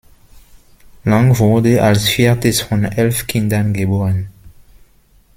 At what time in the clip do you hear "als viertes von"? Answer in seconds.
1.83-2.85